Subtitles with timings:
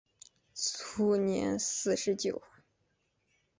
[0.55, 2.41] 卒年四十九。